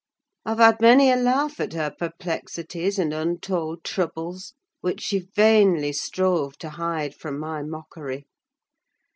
I've 0.45 0.57
had 0.57 0.81
many 0.81 1.11
a 1.11 1.15
laugh 1.15 1.59
at 1.59 1.73
her 1.73 1.93
perplexities 1.95 2.97
and 2.97 3.13
untold 3.13 3.83
troubles, 3.83 4.55
which 4.79 5.01
she 5.01 5.19
vainly 5.35 5.93
strove 5.93 6.57
to 6.57 6.71
hide 6.71 7.13
from 7.13 7.37
my 7.37 7.61
mockery. 7.61 8.25